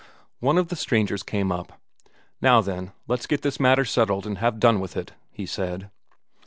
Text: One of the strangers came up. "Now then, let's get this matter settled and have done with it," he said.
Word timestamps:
One 0.39 0.57
of 0.57 0.69
the 0.69 0.75
strangers 0.75 1.21
came 1.21 1.51
up. 1.51 1.79
"Now 2.41 2.59
then, 2.61 2.91
let's 3.07 3.27
get 3.27 3.43
this 3.43 3.59
matter 3.59 3.85
settled 3.85 4.25
and 4.25 4.39
have 4.39 4.59
done 4.59 4.79
with 4.79 4.97
it," 4.97 5.11
he 5.29 5.45
said. 5.45 5.91